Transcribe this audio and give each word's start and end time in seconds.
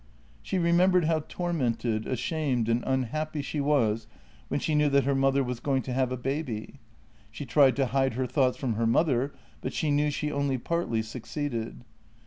She 0.41 0.57
remembered 0.57 1.05
how 1.05 1.19
tormented, 1.29 2.07
ashamed, 2.07 2.67
and 2.67 2.83
unhappy 2.87 3.43
she 3.43 3.61
was 3.61 4.07
when 4.47 4.59
she 4.59 4.73
knew 4.73 4.89
that 4.89 5.03
her 5.03 5.13
mother 5.13 5.43
was 5.43 5.59
going 5.59 5.83
to 5.83 5.93
have 5.93 6.11
a 6.11 6.17
baby. 6.17 6.79
She 7.29 7.45
tried 7.45 7.75
to 7.75 7.85
hide 7.85 8.15
her 8.15 8.25
thoughts 8.25 8.57
from 8.57 8.73
her 8.73 8.87
mother, 8.87 9.31
but 9.61 9.73
she 9.73 9.91
knew 9.91 10.09
she 10.09 10.31
only 10.31 10.57
partly 10.57 11.03
succeeded. 11.03 11.85